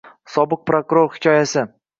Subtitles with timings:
[0.35, 1.69] sobiq prokuror hikoyasi